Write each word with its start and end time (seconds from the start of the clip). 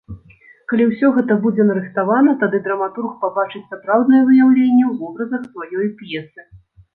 Калі 0.71 0.83
ўсё 0.91 1.09
гэта 1.17 1.35
будзе 1.43 1.65
нарыхтавана, 1.67 2.33
тады 2.43 2.61
драматург 2.69 3.13
пабачыць 3.27 3.61
сапраўднае 3.75 4.23
выяўленне 4.31 4.83
ў 4.91 4.93
вобразах 5.01 5.47
сваёй 5.53 5.87
п'есы. 6.01 6.41